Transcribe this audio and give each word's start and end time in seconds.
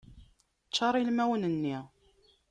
Ččar 0.67 0.93
ilmawen-nni. 0.97 1.77